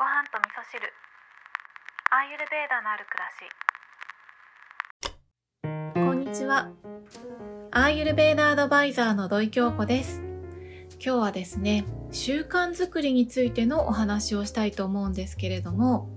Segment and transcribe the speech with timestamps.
[0.00, 0.80] ご飯と味噌汁。
[2.10, 3.28] アーユルベーダのある暮ら
[5.92, 5.92] し。
[5.92, 6.70] こんにちは。
[7.70, 10.22] アーユルベーダアドバイザーの土井京子です。
[11.04, 16.08] 今日はですね習慣づくりについてのお話をしたいと思うんですけれども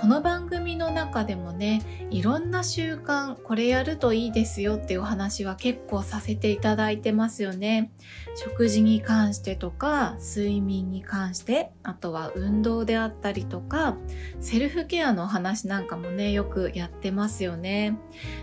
[0.00, 7.90] この番組の中でもねいろんな習慣これやるといいですよっていうお話は結構させていただいてますよね。
[8.36, 13.96] 食事に関してとか睡眠に関してあとは運動であったりとか
[14.40, 17.98] セルフケアのお話なんかもねよくやってますよね。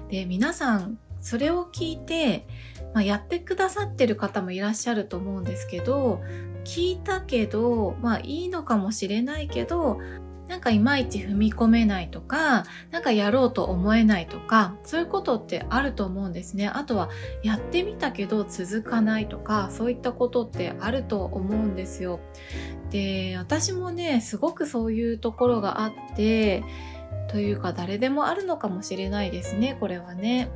[0.10, 2.46] で皆さんそれを聞いて、
[2.94, 6.22] まあ、やってくださってる方もいらっしゃると思うんですけど
[6.66, 10.00] 聞いたけどまあいいのかもしれないけど
[10.48, 16.68] なんかいまいち踏み込めないとか、なんかやろうと思えないとか、そういうことってあると思うんですね。
[16.68, 17.10] あとは、
[17.44, 22.20] やってみたけど続かないとか、そういったことってあると思うんですよ。
[22.92, 26.64] で、私もね、すごくそういうところがあって、
[27.28, 30.50] というか誰でもあるのかもしれないですね、これはね。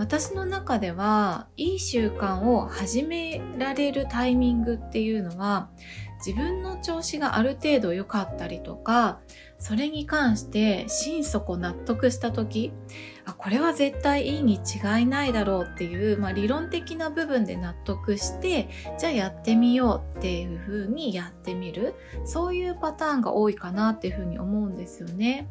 [0.00, 5.68] 私の中ではいい習慣を始められるタイミングっていうのは
[6.24, 9.20] 自分の調子がある程度良かったりとか
[9.58, 12.72] それに関して心底納得した時
[13.24, 25.48] あこれは絶対いいに違いないだろうっていう、まあ、理論的な部分で納得してじゃあやってみようっていうふうにやってみるそういうパターンが多いかなっていうふうに思うんですよね。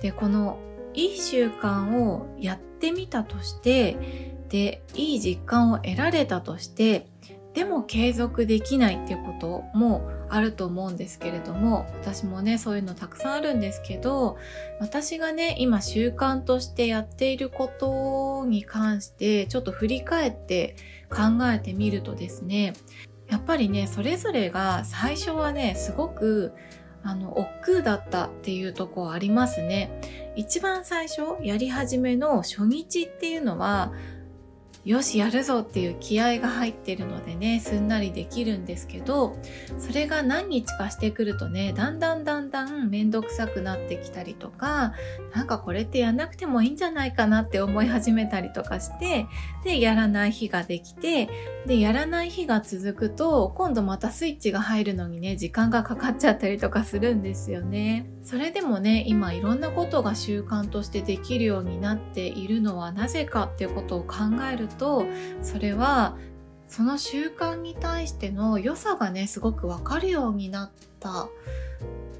[0.00, 0.58] でこの
[0.94, 7.06] いい習慣をやってみたとしてでいい実感を得られたとして
[7.54, 14.38] でも継続できないっていうこともあると思うんですけれども私もねそういうのたくさんあるんですけど
[14.80, 20.76] 私がね今習慣としてやっていることに関してちょっと振り返って
[21.10, 22.72] 考えてみるとですね
[23.28, 26.52] やっぱりねそれぞれが最初はねすごく
[27.04, 29.90] あの億劫だったっていうとこありますね。
[30.36, 33.92] 一番最初やり始めの初日っていうのは
[34.84, 39.36] よしやるぞっていう気合が入ってるのでねすんなりできるんですけど
[39.78, 44.92] それが何日かしてくるとねだんだんだんだん面倒くさくなってきたりとか
[45.32, 49.26] なんかこれってやんなくてもいいんじゃないかなって思い始めたりとかして
[49.62, 51.28] でやらない日ができて
[51.66, 58.06] でやらない日が続くと今度またスイッチが入るのにね時間がかかっちゃったりとかするんですよね。
[58.22, 64.16] それでもね今いろんなことが習慣としてできるようになっているのはなぜかっていうことを考
[64.50, 65.04] えると
[65.42, 66.16] それは
[66.68, 71.28] その習慣に対しての良さがねすごく分かるようになった、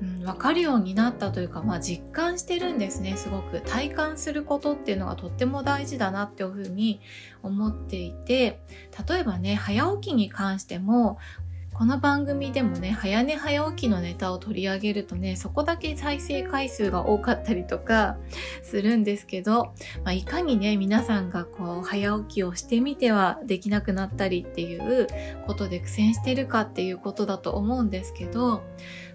[0.02, 3.62] うん、分かるようになったというか、まあ、実感してるんですねすごく。
[3.62, 7.00] 体感することっていうのがとっても大事だなっていうふうに
[7.42, 8.60] 思っていて
[9.08, 11.18] 例えばね早起きに関しても
[11.82, 18.19] この番組でもね、早寝早起きのネタを取り上げるとね、そこだけ再生回数が多かったりとか
[18.62, 21.44] するんですけど、まあ、いかにね、皆さんが
[21.82, 25.06] 早起きをしてみてはできなくなったりっていう
[25.47, 28.62] ことで苦戦してるかっていうことだと思うんですけど、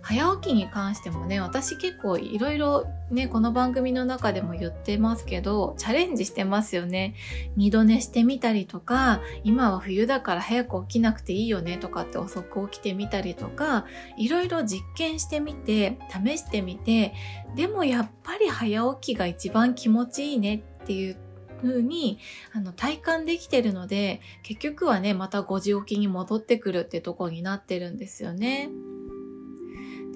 [0.02, 7.16] 早起きに関してもね、私結構いろいろね、この番組の中でも言ってますけど、チャレンジしてますよね。
[7.56, 13.86] 二度寝してみたりとか、今は冬だから早く起きなくていいよねとかって遅く起きてみたりとか、
[14.18, 17.14] いろいろ実験してみて、試してみて、
[17.56, 21.18] でもやっぱり早起きが一番気持ちいいねっていう
[21.62, 22.20] 風に
[22.54, 28.70] あの体感できてるので結局はねまた5時起きに戻ってくるってとこになってるんですよね。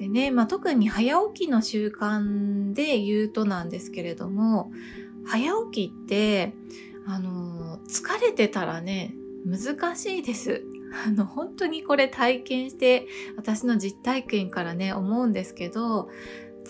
[0.01, 4.71] でね、まあ、特に早起きの習慣で言うとなんですけれども、
[5.27, 6.55] 早起きって、
[7.05, 9.13] あの、疲れてたらね、
[9.45, 10.63] 難しいです。
[11.05, 13.05] あの、本当にこれ体験して、
[13.37, 16.09] 私の実体験からね、思うんですけど、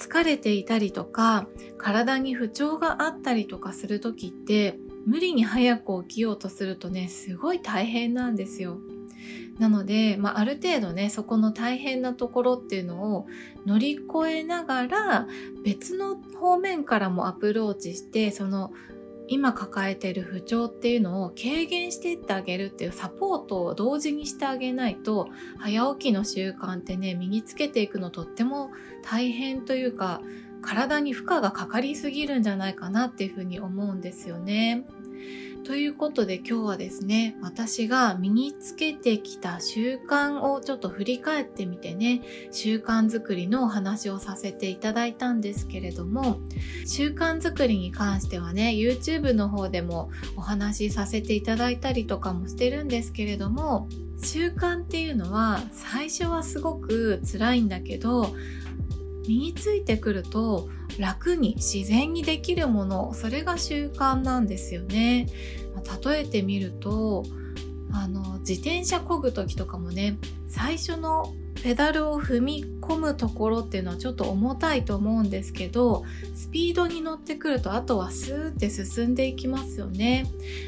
[0.02, 1.48] 疲れていたりとか、
[1.78, 8.80] 体に不調があったりとかする時って、無理に早く起きようとするとね、すごい大変なんですよ。
[9.60, 13.28] なので、まあ、ある程度ねそこの大変なところっていうのを
[13.68, 15.28] 乗り越えながら
[15.64, 18.72] 別の方面からもアプローチしてその
[19.28, 28.72] 今抱えている不調っていうのを軽減していってあげるっていうサポートを同時にしてあげないと早起きの習慣ってね身につけていくのとっても
[29.04, 30.22] 大変というか
[30.62, 34.86] 体に負荷がかかりすぎるんじゃないかなっていうふうに思うんですよね。
[35.64, 42.22] ということで今日はですね、私が身につけてきた習慣をちょっと振り返ってみてね、
[42.52, 46.40] 習慣づくりのお話をさせていただいたんですけれども、
[46.88, 53.88] 習慣づくりに関してはね、YouTube の方でもお話しさせていただいたりとかもしてるんですけれども、
[54.24, 58.36] 習慣っていうのは最初はすごく辛いんだけど、
[59.28, 60.68] 身についてくると
[60.98, 65.28] 楽に自然にできるものそれが習慣なんですよね。
[66.04, 67.24] 例えてみると
[67.92, 70.18] あの自転車こぐ時とかもね
[70.48, 76.04] 最初のペダルを踏み込むところっていうのはちょっと重たいと思うんですけど
[76.36, 80.26] スピードに乗ってくるとあとはスーって進んでいきますよね。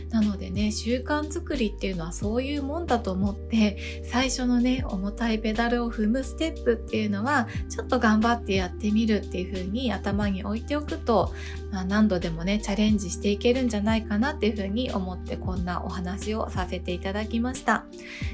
[0.09, 11.33] なのでね習慣作りっていうのはそういうもんだと思って最初のね重たいペダルを踏むステップっていうのはちょっと頑張ってやってみるっていう風に頭に置いておくと、
[11.71, 17.85] まあ、何度でもねチャレンジしていけるんじゃないかなっていう風に思ってこんなお話をさせていただきました。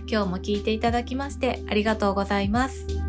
[0.07, 3.08] 今日も聞いていただきましてありがとうございますます。